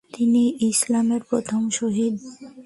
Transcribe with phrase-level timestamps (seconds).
[0.13, 2.15] তিনিই ইসলামের প্রথম শহীদ।